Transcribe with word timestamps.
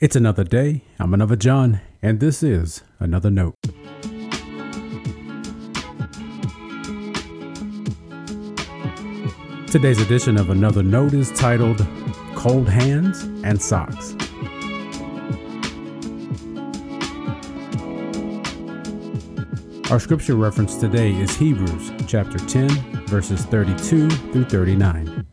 It's 0.00 0.16
another 0.16 0.44
day. 0.44 0.80
I'm 0.98 1.12
another 1.12 1.36
John, 1.36 1.82
and 2.00 2.20
this 2.20 2.42
is 2.42 2.82
another 3.00 3.30
note. 3.30 3.54
Today's 9.66 10.00
edition 10.00 10.38
of 10.38 10.48
Another 10.48 10.82
Note 10.82 11.12
is 11.12 11.30
titled 11.32 11.86
Cold 12.34 12.66
Hands 12.66 13.24
and 13.44 13.60
Socks. 13.60 14.14
Our 19.90 20.00
scripture 20.00 20.36
reference 20.36 20.76
today 20.76 21.12
is 21.12 21.36
Hebrews 21.36 21.92
chapter 22.06 22.38
10, 22.38 23.04
verses 23.04 23.44
32 23.44 24.08
through 24.08 24.44
39. 24.44 25.26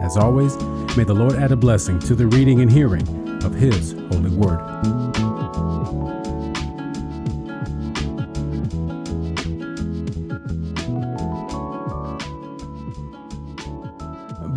As 0.00 0.16
always, 0.16 0.56
may 0.96 1.02
the 1.02 1.14
Lord 1.14 1.34
add 1.34 1.50
a 1.50 1.56
blessing 1.56 1.98
to 1.98 2.14
the 2.14 2.28
reading 2.28 2.60
and 2.60 2.70
hearing 2.70 3.27
of 3.44 3.54
His 3.54 3.92
holy 3.92 4.30
word. 4.30 4.58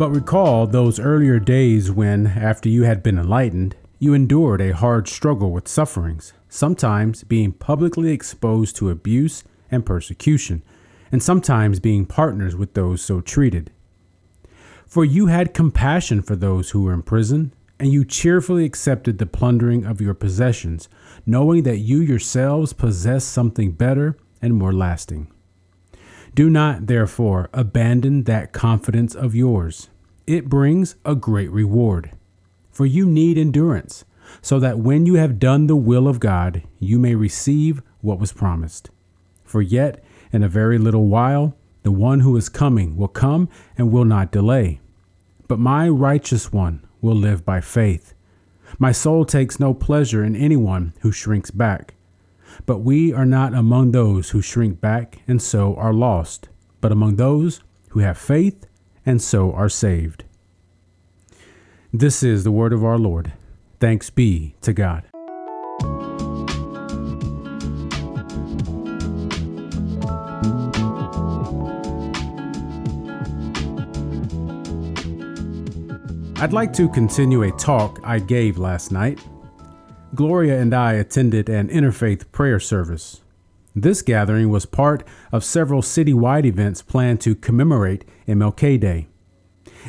But 0.02 0.10
recall 0.10 0.66
those 0.66 0.98
earlier 0.98 1.38
days 1.38 1.92
when, 1.92 2.26
after 2.26 2.68
you 2.68 2.82
had 2.82 3.04
been 3.04 3.18
enlightened, 3.18 3.76
you 4.00 4.14
endured 4.14 4.60
a 4.60 4.74
hard 4.74 5.06
struggle 5.06 5.52
with 5.52 5.68
sufferings, 5.68 6.32
sometimes 6.48 7.22
being 7.22 7.52
publicly 7.52 8.10
exposed 8.10 8.74
to 8.76 8.90
abuse 8.90 9.44
and 9.70 9.86
persecution, 9.86 10.64
and 11.12 11.22
sometimes 11.22 11.78
being 11.78 12.04
partners 12.04 12.56
with 12.56 12.74
those 12.74 13.00
so 13.00 13.20
treated. 13.20 13.70
For 14.88 15.04
you 15.04 15.26
had 15.26 15.54
compassion 15.54 16.20
for 16.20 16.34
those 16.34 16.70
who 16.70 16.82
were 16.82 16.92
in 16.92 17.02
prison, 17.02 17.52
and 17.82 17.92
you 17.92 18.04
cheerfully 18.04 18.64
accepted 18.64 19.18
the 19.18 19.26
plundering 19.26 19.84
of 19.84 20.00
your 20.00 20.14
possessions, 20.14 20.88
knowing 21.26 21.64
that 21.64 21.78
you 21.78 21.98
yourselves 21.98 22.72
possess 22.72 23.24
something 23.24 23.72
better 23.72 24.16
and 24.40 24.54
more 24.54 24.72
lasting. 24.72 25.26
Do 26.32 26.48
not, 26.48 26.86
therefore, 26.86 27.50
abandon 27.52 28.22
that 28.22 28.52
confidence 28.52 29.16
of 29.16 29.34
yours. 29.34 29.88
It 30.28 30.48
brings 30.48 30.94
a 31.04 31.16
great 31.16 31.50
reward. 31.50 32.12
For 32.70 32.86
you 32.86 33.04
need 33.04 33.36
endurance, 33.36 34.04
so 34.40 34.60
that 34.60 34.78
when 34.78 35.04
you 35.04 35.14
have 35.14 35.40
done 35.40 35.66
the 35.66 35.74
will 35.74 36.06
of 36.06 36.20
God, 36.20 36.62
you 36.78 37.00
may 37.00 37.16
receive 37.16 37.82
what 38.00 38.20
was 38.20 38.32
promised. 38.32 38.90
For 39.42 39.60
yet, 39.60 40.04
in 40.32 40.44
a 40.44 40.48
very 40.48 40.78
little 40.78 41.08
while, 41.08 41.56
the 41.82 41.90
one 41.90 42.20
who 42.20 42.36
is 42.36 42.48
coming 42.48 42.96
will 42.96 43.08
come 43.08 43.48
and 43.76 43.90
will 43.90 44.04
not 44.04 44.30
delay. 44.30 44.78
But 45.48 45.58
my 45.58 45.88
righteous 45.88 46.52
one 46.52 46.86
will 47.02 47.14
live 47.14 47.44
by 47.44 47.60
faith. 47.60 48.14
My 48.78 48.92
soul 48.92 49.26
takes 49.26 49.60
no 49.60 49.74
pleasure 49.74 50.24
in 50.24 50.34
anyone 50.34 50.94
who 51.00 51.12
shrinks 51.12 51.50
back. 51.50 51.94
But 52.64 52.78
we 52.78 53.12
are 53.12 53.26
not 53.26 53.54
among 53.54 53.90
those 53.90 54.30
who 54.30 54.40
shrink 54.40 54.80
back 54.80 55.22
and 55.26 55.42
so 55.42 55.74
are 55.76 55.92
lost, 55.92 56.48
but 56.80 56.92
among 56.92 57.16
those 57.16 57.60
who 57.90 58.00
have 58.00 58.16
faith 58.16 58.66
and 59.04 59.20
so 59.20 59.52
are 59.52 59.68
saved. 59.68 60.24
This 61.92 62.22
is 62.22 62.44
the 62.44 62.52
word 62.52 62.72
of 62.72 62.84
our 62.84 62.98
Lord. 62.98 63.32
Thanks 63.80 64.08
be 64.08 64.54
to 64.62 64.72
God. 64.72 65.11
I'd 76.42 76.52
like 76.52 76.72
to 76.72 76.88
continue 76.88 77.44
a 77.44 77.52
talk 77.52 78.00
I 78.02 78.18
gave 78.18 78.58
last 78.58 78.90
night. 78.90 79.20
Gloria 80.16 80.60
and 80.60 80.74
I 80.74 80.94
attended 80.94 81.48
an 81.48 81.68
interfaith 81.68 82.32
prayer 82.32 82.58
service. 82.58 83.20
This 83.76 84.02
gathering 84.02 84.50
was 84.50 84.66
part 84.66 85.06
of 85.30 85.44
several 85.44 85.82
citywide 85.82 86.44
events 86.44 86.82
planned 86.82 87.20
to 87.20 87.36
commemorate 87.36 88.04
MLK 88.26 88.80
Day. 88.80 89.06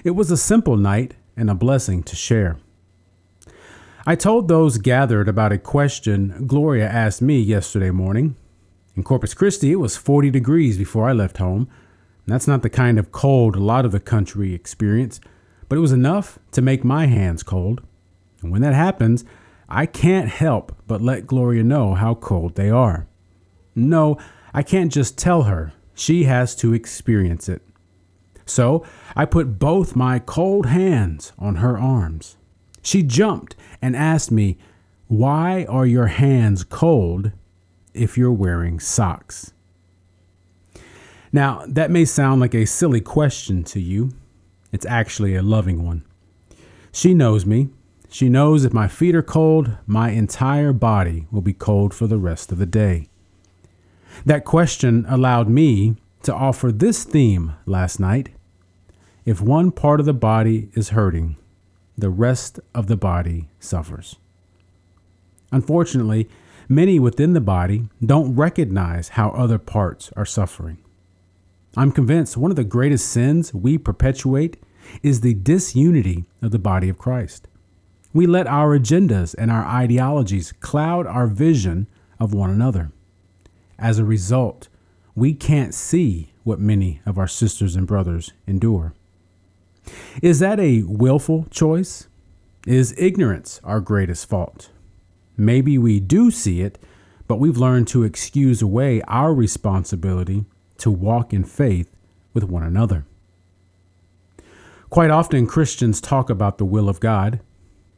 It 0.04 0.12
was 0.12 0.30
a 0.30 0.38
simple 0.38 0.78
night 0.78 1.16
and 1.36 1.50
a 1.50 1.56
blessing 1.56 2.04
to 2.04 2.16
share. 2.16 2.60
I 4.06 4.14
told 4.14 4.48
those 4.48 4.78
gathered 4.78 5.28
about 5.28 5.54
a 5.54 5.58
question 5.58 6.46
Gloria 6.46 6.88
asked 6.88 7.24
me 7.24 7.40
yesterday 7.40 7.90
morning. 7.90 8.36
In 8.96 9.02
Corpus 9.02 9.34
Christi, 9.34 9.72
it 9.72 9.78
was 9.78 9.98
40 9.98 10.30
degrees 10.30 10.78
before 10.78 11.10
I 11.10 11.14
left 11.14 11.38
home. 11.38 11.68
That's 12.28 12.48
not 12.48 12.62
the 12.62 12.70
kind 12.70 13.00
of 13.00 13.12
cold 13.12 13.56
a 13.56 13.60
lot 13.60 13.86
of 13.86 13.92
the 13.92 14.00
country 14.00 14.54
experience 14.54 15.20
but 15.70 15.78
it 15.78 15.82
was 15.82 15.92
enough 15.92 16.40
to 16.52 16.62
make 16.62 16.84
my 16.84 17.08
hands 17.08 17.44
cold. 17.44 17.82
And 18.42 18.52
when 18.52 18.62
that 18.62 18.74
happens, 18.74 19.24
I 19.70 19.86
can't 19.86 20.30
help 20.30 20.76
but 20.88 21.02
let 21.02 21.28
Gloria 21.28 21.64
know 21.64 21.94
how 21.96 22.16
cold 22.16 22.56
they 22.56 22.70
are. 22.70 23.08
No, 23.76 24.18
I 24.54 24.62
can't 24.64 24.92
just 24.92 25.18
tell 25.18 25.44
her. 25.44 25.74
She 25.96 26.24
has 26.26 26.56
to 26.58 26.74
experience 26.74 27.50
it. 27.50 27.62
So 28.46 28.86
I 29.16 29.26
put 29.26 29.60
both 29.60 29.96
my 29.96 30.20
cold 30.20 30.66
hands 30.66 31.34
on 31.40 31.56
her 31.56 31.78
arms. 31.78 32.38
She 32.82 33.02
jumped 33.02 33.56
and 33.82 33.96
asked 33.96 34.32
me, 34.32 34.58
Why 35.08 35.66
are 35.70 35.86
your 35.86 36.08
hands 36.08 36.64
cold 36.64 37.32
if 37.94 38.18
you're 38.18 38.32
wearing 38.32 38.80
socks? 38.80 39.54
Now, 41.32 41.64
that 41.68 41.90
may 41.90 42.06
sound 42.06 42.42
like 42.42 42.54
a 42.54 42.66
silly 42.66 43.02
question 43.02 43.64
to 43.66 43.80
you, 43.80 44.12
it's 44.74 44.86
actually 44.88 45.36
a 45.36 45.42
loving 45.42 45.86
one. 45.86 46.04
She 46.92 47.14
knows 47.14 47.46
me. 47.46 47.70
She 48.10 48.28
knows 48.28 48.66
if 48.66 48.74
my 48.74 48.88
feet 48.88 49.16
are 49.16 49.24
cold, 49.24 49.78
my 49.88 50.10
entire 50.10 50.74
body 50.74 51.28
will 51.32 51.42
be 51.42 51.54
cold 51.54 51.94
for 51.94 52.08
the 52.08 52.18
rest 52.18 52.52
of 52.52 52.58
the 52.58 52.66
day. 52.66 53.08
That 54.26 54.46
question 54.46 55.06
allowed 55.08 55.48
me 55.48 55.96
to 56.24 56.34
offer 56.34 56.72
this 56.72 57.04
theme 57.04 57.56
last 57.66 58.00
night. 58.00 58.30
If 59.26 59.42
one 59.42 59.72
part 59.72 60.00
of 60.00 60.06
the 60.06 60.14
body 60.14 60.70
is 60.74 60.90
hurting, 60.90 61.38
the 61.98 62.10
rest 62.10 62.60
of 62.76 62.88
the 62.88 62.98
body 62.98 63.50
suffers. 63.60 64.18
Unfortunately, 65.52 66.28
many 66.68 67.00
within 67.00 67.34
the 67.34 67.42
body 67.42 67.90
don't 68.04 68.36
recognize 68.36 69.10
how 69.10 69.30
other 69.30 69.60
parts 69.60 70.12
are 70.16 70.26
suffering. 70.26 70.83
I'm 71.76 71.92
convinced 71.92 72.38
one 72.38 72.52
of 72.52 72.58
the 72.58 72.64
greatest 72.64 73.08
sins 73.10 73.52
we 73.54 73.80
perpetuate 73.80 74.62
is 75.02 75.22
the 75.22 75.34
disunity 75.34 76.26
of 76.42 76.52
the 76.52 76.60
body 76.60 76.88
of 76.88 77.00
Christ. 77.00 77.48
We 78.14 78.28
let 78.28 78.46
our 78.46 78.78
agendas 78.78 79.34
and 79.36 79.50
our 79.50 79.66
ideologies 79.66 80.52
cloud 80.52 81.08
our 81.08 81.26
vision 81.26 81.88
of 82.20 82.32
one 82.32 82.52
another. 82.52 82.92
As 83.80 83.98
a 83.98 84.06
result, 84.06 84.70
we 85.16 85.34
can't 85.34 85.74
see 85.74 86.32
what 86.44 86.60
many 86.60 87.02
of 87.08 87.18
our 87.18 87.28
sisters 87.28 87.76
and 87.76 87.88
brothers 87.88 88.34
endure. 88.46 88.94
Is 90.22 90.40
that 90.40 90.60
a 90.60 90.84
willful 90.84 91.48
choice? 91.50 92.08
Is 92.68 92.94
ignorance 92.98 93.60
our 93.64 93.82
greatest 93.82 94.30
fault? 94.30 94.70
Maybe 95.36 95.80
we 95.80 96.00
do 96.00 96.30
see 96.30 96.62
it, 96.62 96.78
but 97.28 97.40
we've 97.40 97.58
learned 97.58 97.88
to 97.90 98.04
excuse 98.04 98.62
away 98.62 99.02
our 99.08 99.34
responsibility 99.34 100.46
to 100.84 100.92
walk 100.92 101.34
in 101.34 101.46
faith 101.46 101.90
with 102.34 102.44
one 102.44 102.62
another. 102.62 103.06
Quite 104.90 105.12
often, 105.12 105.48
Christians 105.48 106.02
talk 106.02 106.30
about 106.30 106.58
the 106.58 106.66
will 106.66 106.90
of 106.90 107.00
God. 107.00 107.40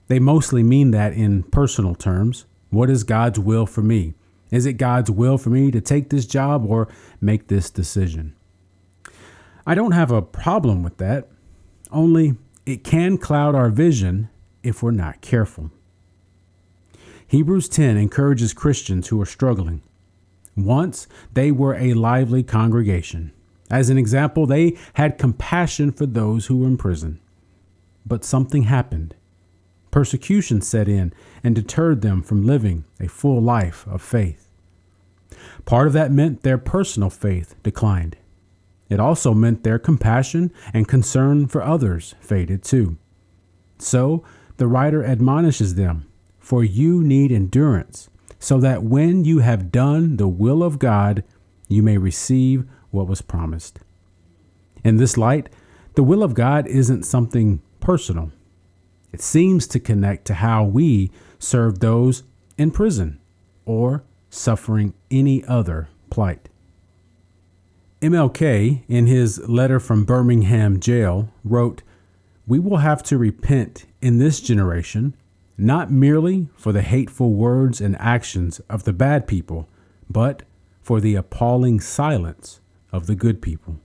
They 0.07 0.19
mostly 0.19 0.61
mean 0.61 0.91
that 0.91 1.13
in 1.13 1.41
personal 1.41 1.95
terms. 1.95 2.45
What 2.69 2.91
is 2.91 3.03
God's 3.03 3.39
will 3.39 3.65
for 3.65 3.81
me? 3.81 4.13
Is 4.51 4.67
it 4.67 4.73
God's 4.73 5.09
will 5.09 5.39
for 5.39 5.49
me 5.49 5.71
to 5.71 5.81
take 5.81 6.11
this 6.11 6.27
job 6.27 6.63
or 6.63 6.87
make 7.19 7.47
this 7.47 7.71
decision? 7.71 8.35
I 9.65 9.73
don't 9.73 9.93
have 9.93 10.11
a 10.11 10.21
problem 10.21 10.83
with 10.83 10.97
that, 10.97 11.27
only 11.91 12.35
it 12.67 12.83
can 12.83 13.17
cloud 13.17 13.55
our 13.55 13.69
vision 13.69 14.29
if 14.61 14.83
we're 14.83 14.91
not 14.91 15.21
careful. 15.21 15.71
Hebrews 17.25 17.67
10 17.67 17.97
encourages 17.97 18.53
Christians 18.53 19.07
who 19.07 19.19
are 19.19 19.25
struggling. 19.25 19.81
Once 20.55 21.07
they 21.33 21.51
were 21.51 21.75
a 21.75 21.93
lively 21.93 22.43
congregation, 22.43 23.31
as 23.69 23.89
an 23.89 23.97
example, 23.97 24.45
they 24.45 24.77
had 24.93 25.17
compassion 25.17 25.91
for 25.91 26.05
those 26.05 26.45
who 26.45 26.57
were 26.57 26.67
in 26.67 26.77
prison. 26.77 27.19
But 28.05 28.23
something 28.23 28.63
happened. 28.63 29.15
Persecution 29.91 30.61
set 30.61 30.87
in 30.87 31.13
and 31.43 31.55
deterred 31.55 32.01
them 32.01 32.21
from 32.21 32.45
living 32.45 32.85
a 32.99 33.07
full 33.07 33.41
life 33.41 33.87
of 33.87 34.01
faith. 34.01 34.51
Part 35.65 35.87
of 35.87 35.93
that 35.93 36.11
meant 36.11 36.43
their 36.43 36.57
personal 36.57 37.09
faith 37.09 37.55
declined. 37.63 38.17
It 38.89 38.99
also 38.99 39.33
meant 39.33 39.63
their 39.63 39.79
compassion 39.79 40.51
and 40.73 40.87
concern 40.87 41.47
for 41.47 41.63
others 41.63 42.13
faded 42.19 42.63
too. 42.63 42.97
So 43.79 44.23
the 44.57 44.67
writer 44.67 45.03
admonishes 45.03 45.75
them 45.75 46.05
For 46.39 46.63
you 46.63 47.01
need 47.03 47.31
endurance, 47.31 48.09
so 48.45 48.59
that 48.59 48.83
when 48.83 49.25
you 49.25 49.39
have 49.39 49.71
done 49.71 50.17
the 50.17 50.27
will 50.27 50.61
of 50.61 50.77
God, 50.77 51.23
you 51.67 51.81
may 51.81 51.97
receive 51.97 52.63
what 52.91 53.07
was 53.07 53.19
promised. 53.19 53.79
In 54.83 54.97
this 54.97 55.17
light, 55.17 55.49
the 55.95 56.03
will 56.03 56.21
of 56.21 56.35
God 56.35 56.67
isn't 56.67 57.07
something 57.07 57.59
personal, 57.79 58.31
It 59.11 59.19
seems 59.19 59.65
to 59.69 59.79
connect 59.79 60.25
to 60.25 60.35
how 60.35 60.63
we 60.63 61.09
serve 61.39 61.79
those 61.79 62.21
in 62.55 62.69
prison 62.69 63.19
or 63.65 64.03
suffering 64.29 64.93
any 65.09 65.43
other 65.45 65.89
plight. 66.11 66.47
MLK, 67.99 68.83
in 68.87 69.07
his 69.07 69.39
letter 69.49 69.79
from 69.79 70.05
Birmingham 70.05 70.79
jail, 70.79 71.29
wrote, 71.43 71.81
We 72.45 72.59
will 72.59 72.77
have 72.77 73.01
to 73.03 73.17
repent 73.17 73.87
in 74.03 74.19
this 74.19 74.39
generation, 74.39 75.15
not 75.57 75.91
merely 75.91 76.49
for 76.55 76.71
the 76.71 76.81
hateful 76.81 77.33
words 77.33 77.79
and 77.79 77.95
actions 77.99 78.59
of 78.69 78.83
the 78.83 78.93
bad 78.93 79.27
people, 79.27 79.69
but 80.09 80.43
for 80.81 80.99
the 80.99 81.15
appalling 81.15 81.79
silence 81.79 82.59
of 82.91 83.07
the 83.07 83.15
good 83.15 83.41
people. 83.41 83.79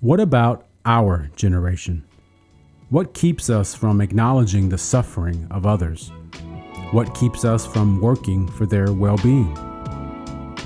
What 0.00 0.20
about 0.20 0.66
our 0.84 1.30
generation? 1.36 2.04
What 2.88 3.14
keeps 3.14 3.48
us 3.48 3.74
from 3.74 4.00
acknowledging 4.00 4.68
the 4.68 4.78
suffering 4.78 5.46
of 5.50 5.66
others? 5.66 6.10
What 6.90 7.14
keeps 7.14 7.44
us 7.44 7.64
from 7.64 8.00
working 8.00 8.48
for 8.48 8.66
their 8.66 8.92
well 8.92 9.16
being? 9.18 9.54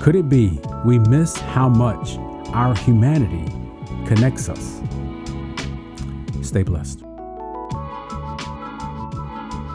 Could 0.01 0.15
it 0.15 0.27
be 0.27 0.59
we 0.83 0.99
miss 0.99 1.37
how 1.37 1.69
much 1.69 2.17
our 2.53 2.75
humanity 2.75 3.45
connects 4.07 4.49
us? 4.49 4.81
Stay 6.41 6.63
blessed. 6.63 7.03